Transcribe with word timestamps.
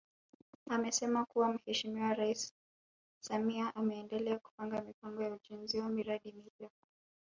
Amesema 0.69 1.25
kuwa 1.25 1.53
Mheshimiwa 1.53 2.13
Rais 2.13 2.53
Samia 3.19 3.75
ameendelea 3.75 4.39
kupanga 4.39 4.81
mipango 4.81 5.23
ya 5.23 5.33
ujenzi 5.33 5.79
wa 5.79 5.89
miradi 5.89 6.31
mipya 6.31 6.69